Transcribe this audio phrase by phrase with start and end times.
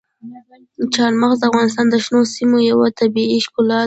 [0.93, 3.79] چار مغز د افغانستان د شنو سیمو یوه طبیعي ښکلا ده.